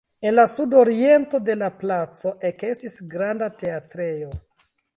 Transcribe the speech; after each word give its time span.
En 0.27 0.33
la 0.35 0.43
sudoriento 0.53 1.41
de 1.49 1.57
la 1.59 1.67
placo 1.83 2.33
ekestis 2.51 2.99
granda 3.15 3.51
teatrejo. 3.65 4.35